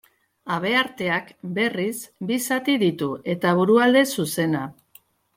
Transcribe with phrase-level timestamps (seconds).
[0.53, 1.27] Habearteak,
[1.57, 1.99] berriz,
[2.31, 4.63] bi zati ditu, eta burualde zuzena.